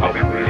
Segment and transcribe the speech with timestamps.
[0.00, 0.47] Okay.